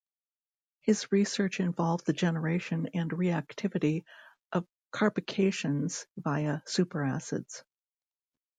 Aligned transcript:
His 0.79 1.11
research 1.11 1.59
involved 1.59 2.07
the 2.07 2.13
generation 2.13 2.87
and 2.95 3.11
reactivity 3.11 4.03
of 4.51 4.65
carbocations 4.91 6.07
via 6.17 6.63
superacids. 6.65 7.61